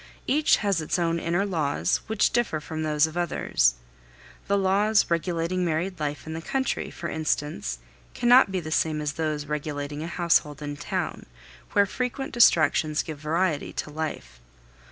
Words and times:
Each 0.25 0.55
has 0.65 0.81
its 0.81 0.97
own 0.97 1.19
inner 1.19 1.45
laws 1.45 1.97
which 2.07 2.31
differ 2.31 2.59
from 2.59 2.81
those 2.81 3.05
of 3.05 3.15
others. 3.15 3.75
The 4.47 4.57
laws 4.57 5.11
regulating 5.11 5.63
married 5.63 5.99
life 5.99 6.25
in 6.25 6.33
the 6.33 6.41
country, 6.41 6.89
for 6.89 7.07
instance, 7.07 7.77
cannot 8.15 8.51
be 8.51 8.59
the 8.61 8.71
same 8.71 8.99
as 8.99 9.13
those 9.13 9.45
regulating 9.45 10.01
a 10.01 10.07
household 10.07 10.59
in 10.63 10.75
town, 10.75 11.27
where 11.73 11.85
frequent 11.85 12.33
distractions 12.33 13.03
give 13.03 13.19
variety 13.19 13.71
to 13.73 13.91
life. 13.91 14.39